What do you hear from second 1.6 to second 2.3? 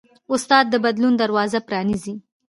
پرانیزي.